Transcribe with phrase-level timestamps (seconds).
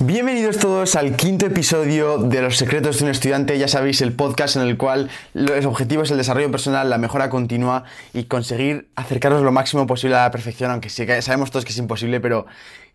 [0.00, 4.54] Bienvenidos todos al quinto episodio de Los Secretos de un Estudiante, ya sabéis, el podcast
[4.54, 7.82] en el cual los objetivos es el desarrollo personal, la mejora continua
[8.14, 11.78] y conseguir acercaros lo máximo posible a la perfección, aunque sí sabemos todos que es
[11.78, 12.46] imposible, pero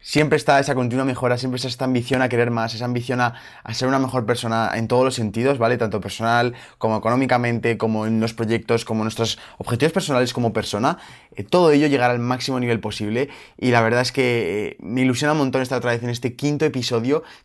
[0.03, 3.33] siempre está esa continua mejora, siempre está esta ambición a querer más, esa ambición a,
[3.73, 5.77] ser una mejor persona en todos los sentidos, ¿vale?
[5.77, 10.99] Tanto personal como económicamente, como en los proyectos, como nuestros objetivos personales como persona.
[11.35, 15.01] Eh, todo ello llegar al máximo nivel posible y la verdad es que eh, me
[15.01, 16.92] ilusiona un montón estar otra vez en este quinto episodio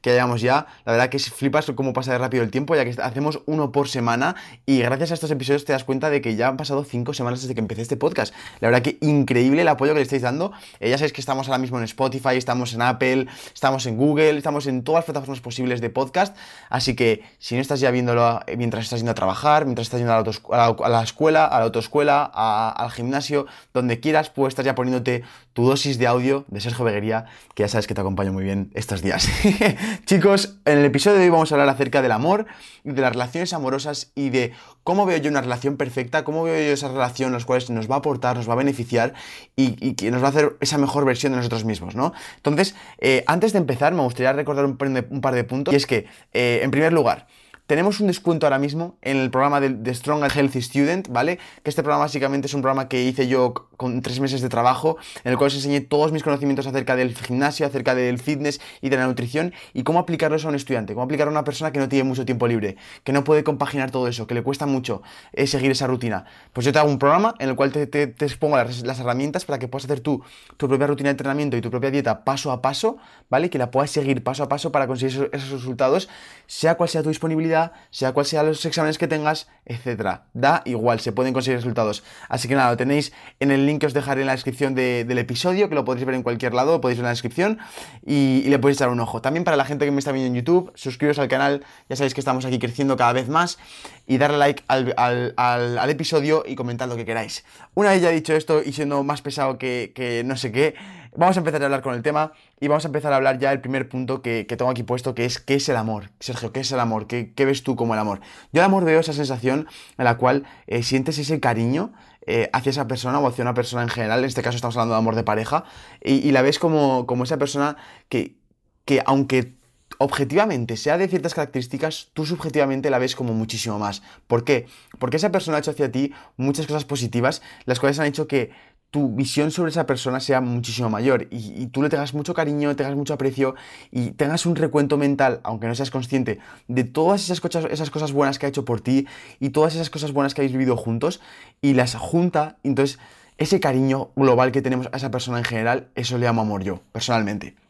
[0.01, 0.67] que llevamos ya.
[0.85, 3.89] La verdad que flipas cómo pasa de rápido el tiempo, ya que hacemos uno por
[3.89, 7.15] semana y gracias a estos episodios te das cuenta de que ya han pasado cinco
[7.15, 8.35] semanas desde que empecé este podcast.
[8.61, 10.53] La verdad que increíble el apoyo que le estáis dando.
[10.81, 14.37] Eh, ya sabéis que estamos ahora mismo en Spotify, estamos en Apple, estamos en Google,
[14.39, 16.37] estamos en todas las plataformas posibles de podcast.
[16.69, 20.01] Así que si no estás ya viéndolo eh, mientras estás yendo a trabajar, mientras estás
[20.01, 25.23] yendo a la, escuela, a la autoescuela, al gimnasio, donde quieras, pues estás ya poniéndote
[25.59, 27.25] tu dosis de audio de Sergio Beguería,
[27.57, 29.29] que ya sabes que te acompaño muy bien estos días.
[30.07, 32.47] Chicos, en el episodio de hoy vamos a hablar acerca del amor
[32.85, 34.53] de las relaciones amorosas y de
[34.85, 37.97] cómo veo yo una relación perfecta, cómo veo yo esa relación, los cuales nos va
[37.97, 39.15] a aportar, nos va a beneficiar
[39.57, 42.13] y, que nos va a hacer esa mejor versión de nosotros mismos, ¿no?
[42.37, 46.07] Entonces, eh, antes de empezar, me gustaría recordar un, par de puntos, y es que,
[46.35, 47.27] eh, en primer lugar,
[47.69, 51.39] tenemos un descuento ahora mismo en el programa de, Strong and Healthy Student, ¿vale?
[51.63, 54.97] Que este programa básicamente es un programa que hice yo con tres meses de trabajo,
[55.23, 58.89] en el cual os enseñé todos mis conocimientos acerca del gimnasio, acerca del fitness y
[58.89, 61.79] de la nutrición y cómo aplicarlos a un estudiante, cómo aplicarlo a una persona que
[61.79, 65.03] no tiene mucho tiempo libre, que no puede compaginar todo eso, que le cuesta mucho
[65.35, 66.25] eh, seguir esa rutina.
[66.55, 69.59] Pues yo te hago un programa en el cual te, te, expongo las, herramientas para
[69.59, 70.23] que puedas hacer tú
[70.57, 72.97] tu propia rutina de entrenamiento y tu propia dieta paso a paso,
[73.29, 73.51] ¿vale?
[73.51, 76.09] Que la puedas seguir paso a paso para conseguir esos resultados,
[76.47, 77.58] sea cual sea tu disponibilidad,
[77.91, 80.27] sea cual sea los exámenes que tengas, etcétera.
[80.33, 82.03] Da igual, se pueden conseguir resultados.
[82.29, 85.19] Así que nada, lo tenéis en el link que os dejaré en la descripción del
[85.19, 87.59] episodio, que lo podéis ver en cualquier lado, podéis ver en la descripción
[88.05, 89.21] y, le podéis echar un ojo.
[89.21, 92.15] También para la gente que me está viendo en YouTube, suscribiros al canal, ya sabéis
[92.15, 93.59] que estamos aquí creciendo cada vez más
[94.07, 97.45] y darle like al, episodio y comentad lo que queráis.
[97.75, 100.75] Una vez ya dicho esto y siendo más pesado que, que no sé qué,
[101.19, 103.51] vamos a empezar a hablar con el tema y vamos a empezar a hablar ya
[103.51, 106.11] del primer punto que, tengo aquí puesto, que es ¿qué es el amor?
[106.21, 107.09] Sergio, ¿qué es el amor?
[107.09, 108.21] ¿Qué, ves tú como el amor?
[108.53, 109.67] Yo el amor veo esa sensación
[109.99, 111.93] en la cual eh, sientes ese cariño
[112.27, 114.95] eh, hacia esa persona o hacia una persona en general, en este caso estamos hablando
[114.95, 115.65] de amor de pareja,
[116.01, 117.77] y, la ves como, como esa persona
[118.09, 118.37] que,
[118.85, 119.59] que aunque
[119.99, 124.03] objetivamente sea de ciertas características, tú subjetivamente la ves como muchísimo más.
[124.29, 124.67] ¿Por qué?
[125.01, 128.53] Porque esa persona ha hecho hacia ti muchas cosas positivas, las cuales han hecho que
[128.91, 132.95] tu visión sobre esa persona sea muchísimo mayor y, tú le tengas mucho cariño, tengas
[132.95, 133.55] mucho aprecio
[133.91, 136.39] y tengas un recuento mental, aunque no seas consciente,
[136.69, 139.07] de todas esas cosas, esas cosas buenas que ha hecho por ti
[139.41, 141.21] y todas esas cosas buenas que habéis vivido juntos
[141.61, 142.99] y las junta, entonces
[143.37, 146.81] ese cariño global que tenemos a esa persona en general, eso le llamo amor yo,
[146.93, 147.68] personalmente.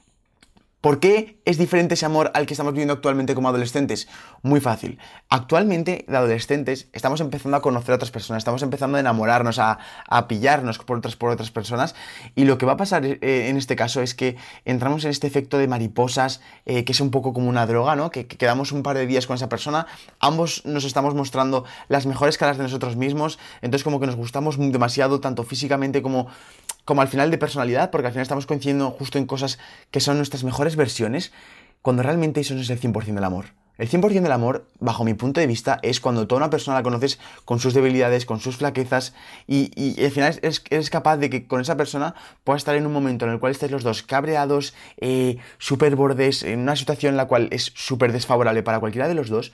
[0.88, 4.09] ¿Por qué es diferente ese amor al que estamos viviendo actualmente como adolescentes?
[4.41, 4.99] Muy fácil.
[5.28, 9.78] Actualmente, de adolescentes, estamos empezando a conocer a otras personas, estamos empezando a enamorarnos, a,
[10.28, 11.94] pillarnos por otras, por otras personas.
[12.34, 15.26] Y lo que va a pasar eh, en este caso es que entramos en este
[15.26, 18.10] efecto de mariposas, eh, que es un poco como una droga, ¿no?
[18.10, 19.87] Que, que, quedamos un par de días con esa persona,
[20.20, 24.56] ambos nos estamos mostrando las mejores caras de nosotros mismos, entonces como que nos gustamos
[24.59, 26.28] demasiado, tanto físicamente como
[26.88, 29.59] como al final de personalidad, porque al final estamos coincidiendo justo en cosas
[29.91, 31.32] que son nuestras mejores versiones,
[31.82, 33.53] cuando realmente eso no es el 100% del amor.
[33.76, 36.82] El 100% del amor, bajo mi punto de vista, es cuando toda una persona la
[36.82, 39.12] conoces con sus debilidades, con sus flaquezas,
[39.47, 43.26] y, al final eres, capaz de que con esa persona puedas estar en un momento
[43.26, 47.26] en el cual estáis los dos cabreados, eh, súper bordes, en una situación en la
[47.26, 49.53] cual es súper desfavorable para cualquiera de los dos,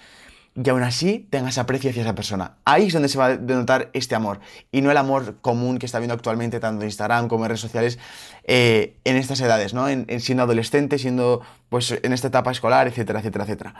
[0.56, 2.56] y aún así tengas aprecio hacia esa persona.
[2.64, 4.38] Ahí es donde se va a denotar este amor
[4.70, 7.60] y no el amor común que está viendo actualmente tanto en Instagram como en redes
[7.60, 7.98] sociales
[8.44, 9.88] eh, en estas edades, ¿no?
[9.88, 11.42] En, siendo adolescente, siendo
[11.74, 13.74] pues en esta etapa escolar, etcétera, etcétera, etcétera.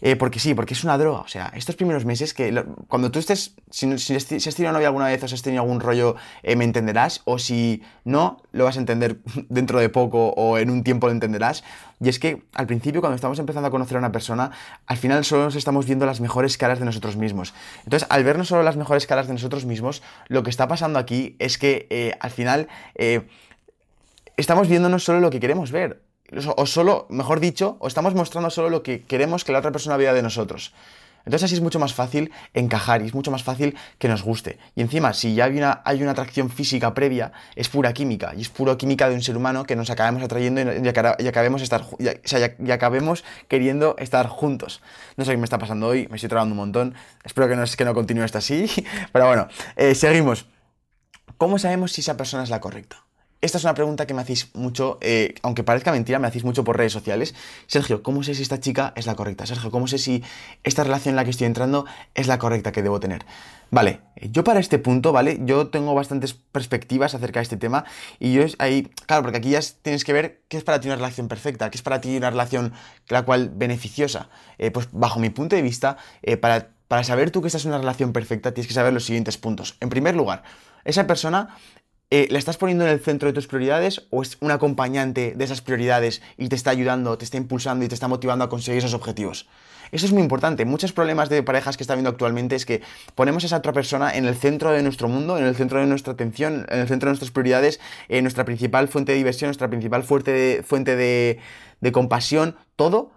[0.00, 1.20] Eh, porque sí, porque es una droga.
[1.20, 5.08] O sea, estos primeros meses que cuando tú estés, si, si, has tenido novia alguna
[5.08, 7.20] vez o si has tenido algún rollo, eh, me entenderás.
[7.26, 9.18] O si no, lo vas a entender
[9.50, 11.64] dentro de poco o en un tiempo lo entenderás.
[12.00, 14.50] Y es que al principio, cuando estamos empezando a conocer a una persona,
[14.86, 17.52] al final solo nos estamos viendo las mejores caras de nosotros mismos.
[17.84, 21.36] Entonces, al vernos solo las mejores caras de nosotros mismos, lo que está pasando aquí
[21.40, 22.68] es que eh, al final
[24.38, 26.03] estamos viéndonos solo lo que queremos ver.
[26.56, 29.96] O solo, mejor dicho, o estamos mostrando solo lo que queremos que la otra persona
[29.96, 30.72] vea de nosotros.
[31.24, 34.58] Entonces así es mucho más fácil encajar y es mucho más fácil que nos guste.
[34.74, 38.34] Y encima, si ya hay una, hay una atracción física previa, es pura química.
[38.36, 41.84] Y es pura química de un ser humano que nos acabemos atrayendo y, acabemos, estar,
[41.98, 44.82] y, acabemos queriendo estar juntos.
[45.16, 46.94] No sé qué me está pasando hoy, me estoy trabando un montón.
[47.24, 48.70] Espero que no, que no continúe esto así.
[49.12, 50.46] Pero bueno, eh, seguimos.
[51.38, 53.03] ¿Cómo sabemos si esa persona es la correcta?
[53.44, 56.64] Esta es una pregunta que me hacéis mucho, eh, aunque parezca mentira, me hacéis mucho
[56.64, 57.34] por redes sociales.
[57.66, 59.44] Sergio, ¿cómo sé si esta chica es la correcta?
[59.44, 60.24] Sergio, ¿cómo sé si
[60.62, 63.26] esta relación en la que estoy entrando es la correcta que debo tener?
[63.70, 65.40] Vale, yo para este punto, ¿vale?
[65.42, 67.84] Yo tengo bastantes perspectivas acerca de este tema
[68.18, 70.96] y yo ahí, claro, porque aquí ya tienes que ver qué es para ti una
[70.96, 72.72] relación perfecta, qué es para ti una relación
[73.08, 74.30] la cual beneficiosa.
[74.56, 77.72] Eh, pues bajo mi punto de vista, eh, para, para saber tú que estás en
[77.72, 79.76] una relación perfecta, tienes que saber los siguientes puntos.
[79.80, 80.44] En primer lugar,
[80.86, 81.54] esa persona
[82.10, 85.44] eh, ¿la estás poniendo en el centro de tus prioridades o es un acompañante de
[85.44, 88.78] esas prioridades y te está ayudando, te está impulsando y te está motivando a conseguir
[88.78, 89.48] esos objetivos?
[89.94, 90.64] Eso es muy importante.
[90.64, 92.82] Muchos problemas de parejas que está viendo actualmente es que
[93.14, 95.86] ponemos a esa otra persona en el centro de nuestro mundo, en el centro de
[95.86, 99.68] nuestra atención, en el centro de nuestras prioridades, en nuestra principal fuente de diversión, nuestra
[99.68, 103.12] principal fuente de, fuente de, compasión, todo.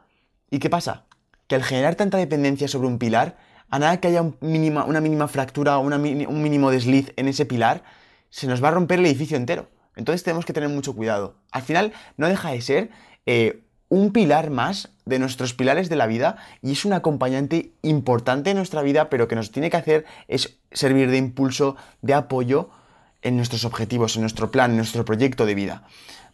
[0.51, 1.05] ¿Y qué pasa?
[1.47, 3.37] Que al generar tanta dependencia sobre un pilar,
[3.69, 7.83] a nada que haya una mínima fractura o un mínimo desliz en ese pilar,
[8.29, 9.67] se nos va a romper el edificio entero.
[9.95, 11.35] Entonces tenemos que tener mucho cuidado.
[11.51, 12.89] Al final no deja de ser
[13.25, 18.51] eh, un pilar más de nuestros pilares de la vida y es un acompañante importante
[18.51, 22.69] en nuestra vida, pero que nos tiene que hacer es servir de impulso, de apoyo
[23.21, 25.83] en nuestros objetivos, en nuestro plan, en nuestro proyecto de vida.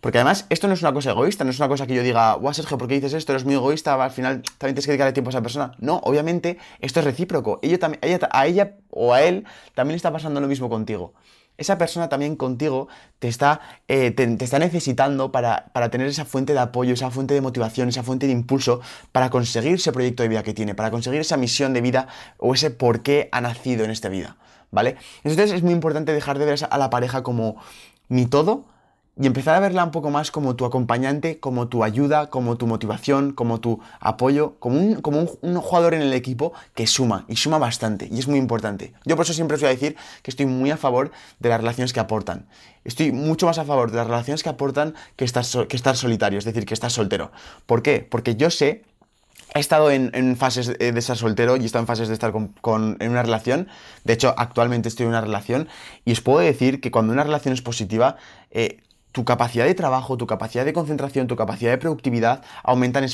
[0.02, 2.34] Porque además, esto no es una cosa egoísta, no es una cosa que yo diga,
[2.34, 3.32] guau, Sergio, ¿por qué dices esto?
[3.32, 5.72] Eres muy egoísta, al final también tienes que dedicarle tiempo a esa persona.
[5.80, 7.62] No, obviamente, esto es recíproco.
[7.80, 8.02] también,
[8.32, 9.46] a ella o a él
[9.76, 11.14] también está pasando lo mismo contigo
[11.58, 12.88] esa persona también contigo
[13.20, 17.42] te está, eh, te, está necesitando para, tener esa fuente de apoyo, esa fuente de
[17.42, 21.22] motivación, esa fuente de impulso para conseguir ese proyecto de vida que tiene, para conseguir
[21.22, 22.08] esa misión de vida
[22.38, 24.38] o ese por qué ha nacido en esta vida,
[24.72, 24.98] ¿vale?
[25.24, 27.58] Entonces es muy importante dejar de ver a la pareja como
[28.10, 28.66] mi todo,
[29.16, 32.66] y empezar a verla un poco más como tu acompañante, como tu ayuda, como tu
[32.66, 37.36] motivación, como tu apoyo, como un, como un, jugador en el equipo que suma y
[37.36, 38.94] suma bastante y es muy importante.
[39.06, 41.60] Yo por eso siempre os voy a decir que estoy muy a favor de las
[41.60, 42.48] relaciones que aportan.
[42.86, 46.40] Estoy mucho más a favor de las relaciones que aportan que estar, que estar solitario,
[46.40, 47.32] es decir, que estar soltero.
[47.68, 48.06] ¿Por qué?
[48.10, 48.84] Porque yo sé
[49.56, 52.98] He estado en, fases de estar soltero y he estado en fases de estar con,
[53.00, 53.68] en una relación.
[54.04, 55.68] De hecho, actualmente estoy en una relación
[56.06, 58.18] y os puedo decir que cuando una relación es positiva,
[58.50, 58.82] eh,
[59.14, 63.06] tu capacidad de trabajo, tu capacidad de concentración, tu capacidad de productividad aumentan,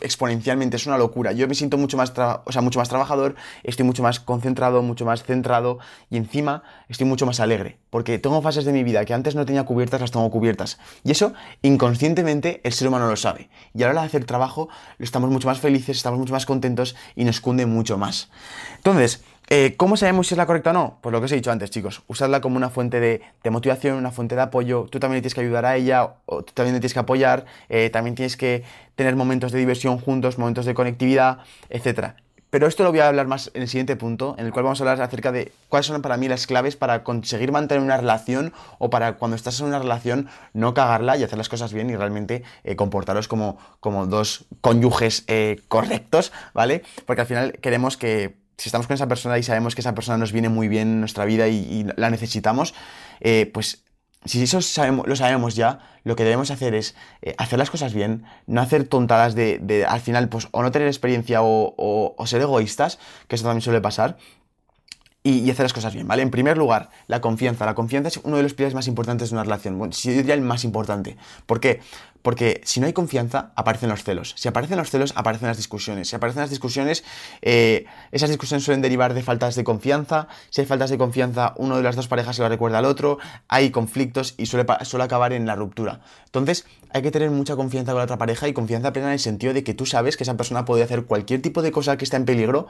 [0.00, 0.76] exponencialmente.
[0.76, 1.32] Es una locura.
[1.32, 2.12] Yo me siento mucho más,
[2.44, 3.34] o sea, mucho más trabajador,
[3.64, 5.78] estoy mucho más concentrado, mucho más centrado
[6.10, 7.78] y encima estoy mucho más alegre.
[7.88, 10.78] Porque tengo fases de mi vida que antes no tenía cubiertas, las tengo cubiertas.
[11.02, 13.48] Y eso inconscientemente el ser humano lo sabe.
[13.74, 16.94] Y a la hora de hacer trabajo estamos mucho más felices, estamos mucho más contentos
[17.14, 18.28] y nos cunde mucho más.
[18.76, 20.98] Entonces, eh, ¿Cómo sabemos si es la correcta o no?
[21.00, 22.02] Pues lo que os he dicho antes, chicos.
[22.08, 24.86] Usadla como una fuente de, motivación, una fuente de apoyo.
[24.90, 27.44] Tú también tienes que ayudar a ella, o tú también tienes que apoyar.
[27.68, 28.64] Eh, también tienes que
[28.96, 31.38] tener momentos de diversión juntos, momentos de conectividad,
[31.70, 32.14] etc.
[32.50, 34.80] Pero esto lo voy a hablar más en el siguiente punto, en el cual vamos
[34.80, 38.52] a hablar acerca de cuáles son para mí las claves para conseguir mantener una relación
[38.78, 41.94] o para cuando estás en una relación no cagarla y hacer las cosas bien y
[41.94, 45.24] realmente eh, comportaros como, como dos cónyuges
[45.68, 46.82] correctos, ¿vale?
[47.04, 50.18] Porque al final queremos que si estamos con esa persona y sabemos que esa persona
[50.18, 52.74] nos viene muy bien en nuestra vida y, la necesitamos,
[53.20, 53.84] eh, pues
[54.26, 57.94] si eso sabemos, lo sabemos ya, lo que debemos hacer es eh, hacer las cosas
[57.94, 62.98] bien, no hacer tontadas de, al final, pues o no tener experiencia o, ser egoístas,
[63.28, 64.16] que eso también suele pasar,
[65.22, 66.22] y, hacer las cosas bien, ¿vale?
[66.22, 67.66] En primer lugar, la confianza.
[67.66, 69.76] La confianza es uno de los pilares más importantes de una relación.
[69.76, 71.16] Bueno, si yo diría el más importante.
[71.46, 71.80] ¿Por qué?
[72.26, 74.34] Porque si no hay confianza, aparecen los celos.
[74.36, 76.08] Si aparecen los celos, aparecen las discusiones.
[76.08, 77.04] Si aparecen las discusiones,
[77.40, 80.26] eh, esas discusiones suelen derivar de faltas de confianza.
[80.50, 83.18] Si hay faltas de confianza, uno de las dos parejas se lo recuerda al otro.
[83.46, 86.00] Hay conflictos y suele, suele acabar en la ruptura.
[86.24, 89.20] Entonces, hay que tener mucha confianza con la otra pareja y confianza plena en el
[89.20, 92.02] sentido de que tú sabes que esa persona puede hacer cualquier tipo de cosa que
[92.02, 92.66] está en peligro.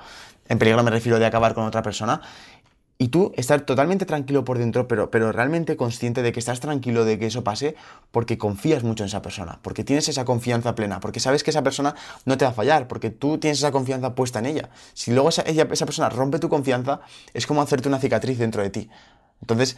[0.51, 2.21] En peligro me refiero de acabar con otra persona
[2.99, 7.05] y tú estar totalmente tranquilo por dentro, pero, pero realmente consciente de que estás tranquilo
[7.05, 7.77] de que eso pase
[8.11, 11.63] porque confías mucho en esa persona, porque tienes esa confianza plena, porque sabes que esa
[11.63, 14.71] persona no te va a fallar, porque tú tienes esa confianza puesta en ella.
[14.95, 17.01] Si luego esa, esa persona rompe tu confianza,
[17.35, 18.91] es como hacerte una cicatriz dentro de ti.
[19.41, 19.77] Entonces,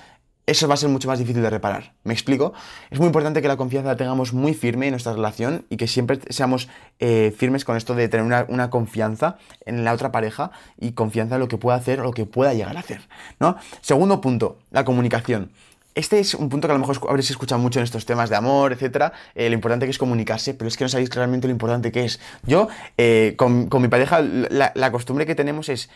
[0.49, 1.93] eso va a ser mucho más difícil de reparar.
[2.05, 2.55] ¿Me explico?
[2.91, 5.87] Es muy importante que la confianza la tengamos muy firme en nuestra relación y que
[5.87, 9.37] siempre seamos eh, firmes con esto de tener una, confianza
[9.67, 12.55] en la otra pareja y confianza en lo que pueda hacer o lo que pueda
[12.55, 13.03] llegar a hacer.
[13.39, 13.57] ¿no?
[13.83, 15.51] Segundo punto, la comunicación.
[15.95, 18.37] este es un punto que a lo mejor habréis escuchado mucho en estos temas de
[18.37, 21.53] amor, etcétera, eh, lo importante que es comunicarse, pero es que no sabéis claramente lo
[21.53, 22.21] importante que es.
[22.45, 25.91] Yo, eh, con, mi pareja, la, costumbre que tenemos es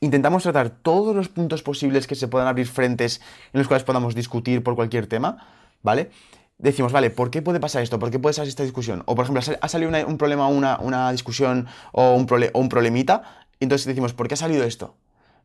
[0.00, 3.20] intentamos tratar todos los puntos posibles que se puedan abrir frentes
[3.52, 5.46] en los cuales podamos discutir por cualquier tema,
[5.82, 6.10] ¿vale?
[6.58, 7.98] Decimos, vale, ¿por qué puede pasar esto?
[7.98, 9.02] ¿Por qué puede salir esta discusión?
[9.06, 13.46] O, por ejemplo, ha salido un problema, una, una discusión o un, o un problemita,
[13.60, 14.96] entonces decimos, ¿por qué ha salido esto?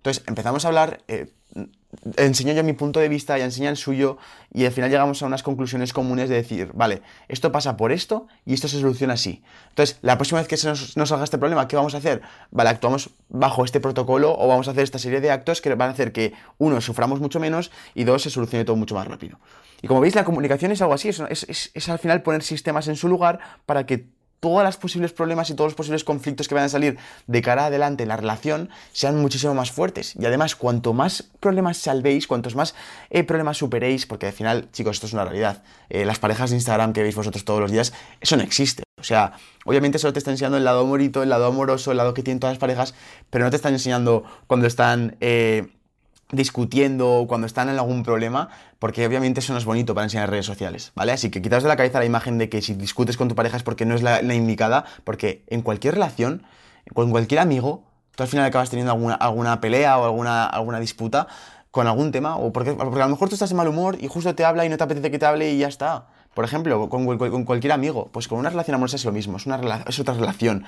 [0.04, 1.28] Entonces empezamos a hablar, eh,
[2.18, 4.18] enseño yo mi punto de vista, y enseña el suyo,
[4.54, 8.28] y al final llegamos a unas conclusiones comunes de decir, vale, esto pasa por esto
[8.46, 9.42] y esto se soluciona así.
[9.70, 12.22] Entonces, la próxima vez que se nos, salga este problema, ¿qué vamos a hacer?
[12.52, 15.88] Vale, actuamos bajo este protocolo o vamos a hacer esta serie de actos que van
[15.88, 19.40] a hacer que, uno, suframos mucho menos y dos, se solucione todo mucho más rápido.
[19.82, 23.08] Y como veis, la comunicación es algo así, es al final poner sistemas en su
[23.08, 24.10] lugar para que
[24.44, 26.98] todos los posibles problemas y todos los posibles conflictos que van a salir
[27.28, 30.18] de cara adelante en la relación sean muchísimo más fuertes.
[30.20, 32.76] Y además, cuanto más problemas salvéis, cuantos más
[33.10, 35.64] eh, problemas superéis, porque al final, chicos, esto es una realidad.
[35.90, 38.84] Eh, las parejas de Instagram que veis vosotros todos los días, eso no existe.
[39.00, 39.32] O sea,
[39.64, 42.42] obviamente solo te está enseñando el lado amorito, el lado amoroso, el lado que tienen
[42.42, 42.96] todas las parejas,
[43.30, 45.16] pero no te están enseñando cuando están...
[45.22, 45.70] Eh,
[46.34, 48.50] discutiendo cuando están en algún problema,
[48.80, 51.12] porque obviamente eso no es bonito para enseñar redes sociales, ¿vale?
[51.12, 53.56] Así que quitaos de la cabeza la imagen de que si discutes con tu pareja
[53.56, 56.44] es porque no es la, indicada, porque en cualquier relación,
[56.94, 57.84] con cualquier amigo,
[58.16, 61.28] tú al final acabas teniendo alguna, alguna pelea o alguna, alguna disputa
[61.72, 64.36] con algún tema, o porque, a lo mejor tú estás de mal humor y justo
[64.36, 66.08] te habla y no te apetece que te hable y ya está.
[66.34, 69.46] Por ejemplo, con, con cualquier amigo, pues con una relación amorosa es lo mismo, es,
[69.46, 70.66] una, es otra relación.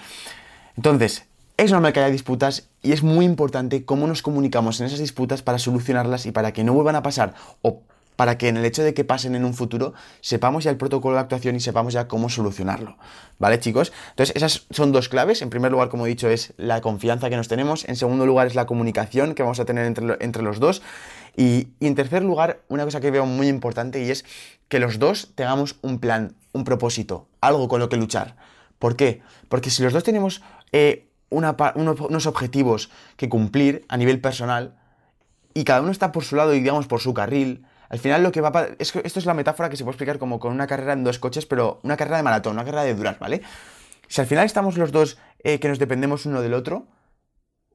[0.78, 1.26] Entonces,
[1.58, 5.42] es normal que haya disputas y es muy importante cómo nos comunicamos en esas disputas
[5.42, 7.82] para solucionarlas y para que no vuelvan a pasar o
[8.16, 11.16] para que en el hecho de que pasen en un futuro sepamos ya el protocolo
[11.16, 12.98] de actuación y sepamos ya cómo solucionarlo.
[13.40, 13.92] ¿Vale, chicos?
[14.12, 15.42] Entonces, esas son dos claves.
[15.42, 17.88] En primer lugar, como he dicho, es la confianza que nos tenemos.
[17.88, 20.82] En segundo lugar, es la comunicación que vamos a tener entre, los dos.
[21.36, 24.24] Y, y, en tercer lugar, una cosa que veo muy importante y es
[24.70, 28.38] que los dos tengamos un plan, un propósito, algo con lo que luchar.
[28.80, 29.22] ¿Por qué?
[29.50, 34.76] Porque si los dos tenemos eh, unos objetivos que cumplir a nivel personal
[35.54, 38.32] y cada uno está por su lado y digamos por su carril, al final lo
[38.32, 40.68] que va a es esto es la metáfora que se puede explicar como con una
[40.68, 43.42] carrera en dos coches, pero una carrera de maratón, una carrera de durar, ¿vale?
[44.08, 46.88] Si al final estamos los dos eh, que nos dependemos uno del otro,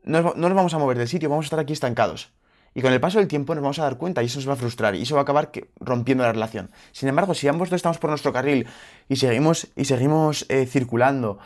[0.05, 2.33] no, no nos vamos a mover del sitio, vamos a estar aquí estancados.
[2.75, 4.53] Y con el paso del tiempo nos vamos a dar cuenta y eso nos va
[4.53, 5.51] a frustrar y eso va a acabar
[5.81, 6.71] rompiendo la relación.
[6.93, 8.67] Sin embargo, si ambos dos estamos por nuestro carril
[9.09, 11.39] y seguimos, y seguimos eh, circulando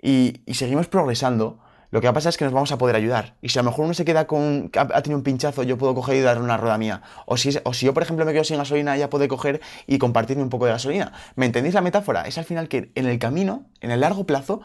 [0.00, 1.60] y, seguimos progresando,
[1.92, 3.36] lo que va a pasar es que nos vamos a poder ayudar.
[3.42, 4.70] Y si a lo mejor uno se queda con.
[4.74, 7.02] ha tenido un pinchazo, yo puedo coger y darle una rueda mía.
[7.26, 9.98] O si, o si yo, por ejemplo, me quedo sin gasolina, ella puede coger y
[9.98, 11.12] compartirme un poco de gasolina.
[11.36, 12.22] ¿Me entendéis la metáfora?
[12.22, 14.62] Es al final que en el camino, en el largo plazo,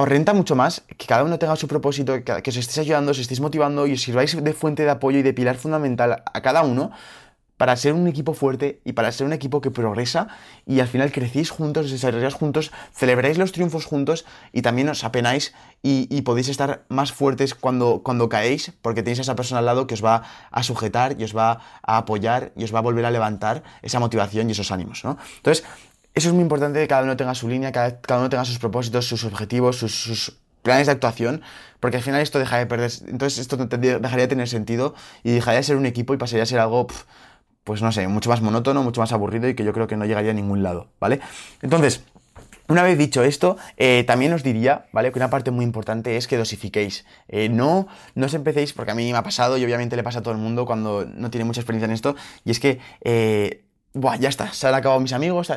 [0.00, 3.18] os renta mucho más que cada uno tenga su propósito, que, os estéis ayudando, os
[3.18, 6.62] estéis motivando y os sirváis de fuente de apoyo y de pilar fundamental a cada
[6.62, 6.90] uno
[7.58, 10.28] para ser un equipo fuerte y para ser un equipo que progresa
[10.64, 15.04] y al final crecéis juntos, os desarrolláis juntos, celebráis los triunfos juntos y también os
[15.04, 15.52] apenáis
[15.82, 19.86] y, podéis estar más fuertes cuando, cuando caéis porque tenéis a esa persona al lado
[19.86, 23.04] que os va a sujetar y os va a apoyar y os va a volver
[23.04, 25.18] a levantar esa motivación y esos ánimos, ¿no?
[25.36, 25.62] Entonces,
[26.14, 28.58] eso es muy importante que cada uno tenga su línea, cada, cada uno tenga sus
[28.58, 31.42] propósitos, sus objetivos, sus, planes de actuación,
[31.80, 35.60] porque al final esto deja de perder, entonces esto dejaría de tener sentido y dejaría
[35.60, 36.86] de ser un equipo y pasaría a ser algo,
[37.64, 40.04] pues no sé, mucho más monótono, mucho más aburrido y que yo creo que no
[40.04, 41.20] llegaría a ningún lado, ¿vale?
[41.62, 42.02] Entonces,
[42.68, 45.10] una vez dicho esto, eh, también os diría, ¿vale?
[45.10, 47.04] Que una parte muy importante es que dosifiquéis.
[47.26, 50.20] Eh, no, no os empecéis, porque a mí me ha pasado y obviamente le pasa
[50.20, 52.14] a todo el mundo cuando no tiene mucha experiencia en esto,
[52.44, 55.52] y es que eh, Buah, ya está, se han acabado mis amigos.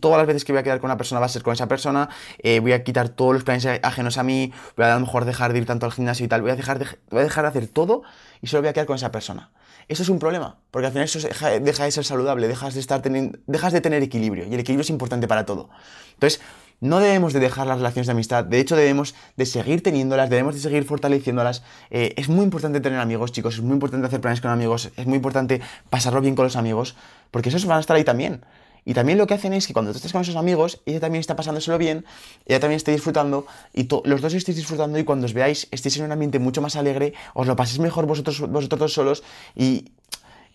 [0.00, 1.68] todas las veces que voy a quedar con una persona va a ser con esa
[1.68, 2.08] persona.
[2.38, 4.52] Eh, voy a quitar todos los planes ajenos a mí.
[4.76, 6.42] Voy a, a lo mejor dejar de ir tanto al gimnasio y tal.
[6.42, 8.02] Voy a, dejar de, voy a dejar de hacer todo
[8.42, 9.52] y solo voy a quedar con esa persona.
[9.88, 13.00] Eso es un problema, porque al final eso deja, de ser saludable, dejas de, estar
[13.02, 14.44] dejas de tener equilibrio.
[14.44, 15.70] Y el equilibrio es importante para todo.
[16.14, 16.40] Entonces,
[16.80, 20.54] no debemos de dejar las relaciones de amistad, de hecho debemos de seguir teniéndolas, debemos
[20.54, 21.62] de seguir fortaleciéndolas.
[21.90, 25.06] Eh, es muy importante tener amigos, chicos, es muy importante hacer planes con amigos, es
[25.06, 26.96] muy importante pasarlo bien con los amigos,
[27.30, 28.44] porque esos van a estar ahí también.
[28.88, 31.18] Y también lo que hacen es que cuando tú estás con esos amigos, ella también
[31.18, 32.04] está pasándoselo bien,
[32.46, 36.04] ella también está disfrutando, y los dos estéis disfrutando y cuando os veáis estéis en
[36.04, 39.24] un ambiente mucho más alegre, os lo paséis mejor vosotros, vosotros dos solos
[39.56, 39.90] y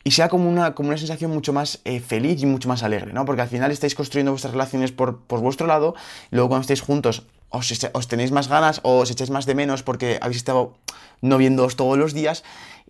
[0.04, 3.14] y sea como una, como una sensación mucho más eh, feliz y mucho más alegre,
[3.14, 3.26] ¿no?
[3.26, 5.96] Porque al final estáis construyendo vuestras relaciones por, por vuestro lado,
[6.32, 9.84] luego cuando estáis juntos os, os, tenéis más ganas o os echáis más de menos
[9.84, 10.74] porque habéis estado
[11.22, 12.44] no viéndoos todos los días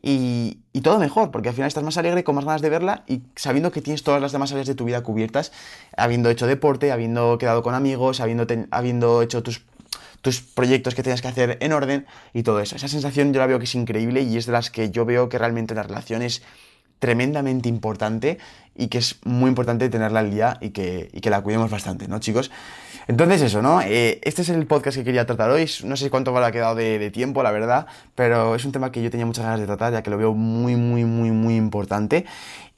[0.03, 3.03] y, y, todo mejor, porque al final estás más alegre, con más ganas de verla
[3.08, 5.51] y sabiendo que tienes todas las demás áreas de tu vida cubiertas,
[5.96, 9.62] habiendo hecho deporte, habiendo quedado con amigos, habiendo, habiendo hecho tus
[10.22, 12.75] tus proyectos que tienes que hacer en orden y todo eso.
[12.75, 15.30] Esa sensación yo la veo que es increíble y es de las que yo veo
[15.30, 16.44] que realmente las relaciones
[17.01, 18.38] tremendamente importante
[18.75, 22.08] y que es muy importante tenerla al día y que, y que la cuidemos bastante,
[22.08, 22.51] ¿no, chicos?
[23.08, 23.81] Entonces eso, ¿no?
[23.81, 25.67] Eh, este es el podcast que quería tratar hoy.
[25.84, 29.01] No sé cuánto me ha quedado de, tiempo, la verdad, pero es un tema que
[29.01, 32.25] yo tenía muchas ganas de tratar, ya que lo veo muy, muy, muy, muy importante.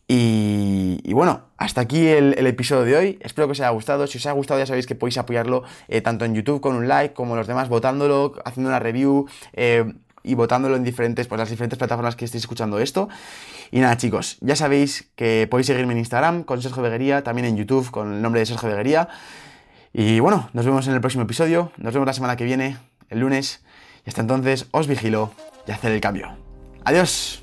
[0.07, 3.19] Y, bueno, hasta aquí el, episodio de hoy.
[3.21, 4.07] Espero que os haya gustado.
[4.07, 6.87] Si os ha gustado, ya sabéis que podéis apoyarlo eh, tanto en YouTube con un
[6.87, 9.27] like, como los demás votándolo, haciendo una review.
[9.51, 9.91] Eh,
[10.23, 13.09] y votándolo en diferentes, pues las diferentes plataformas que estéis escuchando esto.
[13.71, 17.57] Y nada, chicos, ya sabéis que podéis seguirme en Instagram con Sergio Veguería, también en
[17.57, 19.09] YouTube con el nombre de Sergio Veguería.
[19.93, 21.71] Y bueno, nos vemos en el próximo episodio.
[21.77, 22.77] Nos vemos la semana que viene,
[23.09, 23.63] el lunes.
[24.05, 25.31] Y hasta entonces, os vigilo
[25.67, 26.35] y hacer el cambio.
[26.83, 27.42] Adiós.